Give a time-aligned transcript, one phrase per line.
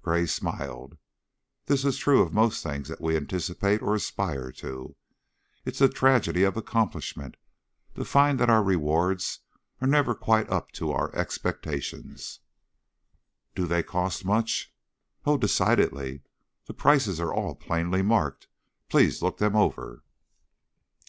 [0.00, 0.96] Gray smiled.
[1.66, 4.94] "That is true of most things that we anticipate or aspire to.
[5.64, 7.36] It's the tragedy of accomplishment
[7.96, 9.40] to find that our rewards
[9.80, 12.38] are never quite up to our expectations."
[13.56, 14.72] "Do they cost much?"
[15.24, 16.22] "Oh, decidedly!
[16.66, 18.46] The prices are all plainly marked.
[18.88, 20.04] Please look them over."